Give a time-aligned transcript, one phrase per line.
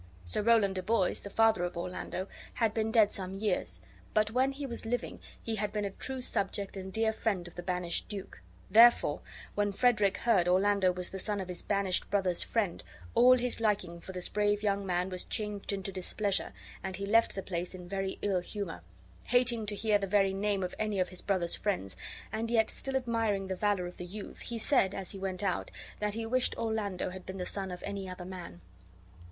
[0.25, 3.81] Sir Rowland de Boys, the father of Orlando, had been dead some years;
[4.15, 7.53] but when he was living he had been a true subject and dear friend of
[7.53, 8.41] the banished duke;
[8.71, 9.21] therefore,
[9.53, 12.83] when Frederick heard Orlando was the son of his banished brother's friend,
[13.13, 16.51] all his liking for this brave young man was changed into displeasure
[16.83, 18.81] and he left the place in very ill humor.
[19.25, 21.95] Hating to bear the very name of any of his brother's friends,
[22.31, 25.69] and yet still admiring the valor of the youth, he said, as he went out,
[25.99, 28.61] that he wished Orlando had been the son of any other man.